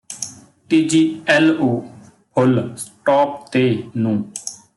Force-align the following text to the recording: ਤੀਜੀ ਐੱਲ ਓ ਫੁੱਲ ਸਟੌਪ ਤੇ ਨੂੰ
ਤੀਜੀ 0.69 1.01
ਐੱਲ 1.27 1.49
ਓ 1.61 1.69
ਫੁੱਲ 2.35 2.75
ਸਟੌਪ 2.77 3.45
ਤੇ 3.51 3.61
ਨੂੰ 3.97 4.15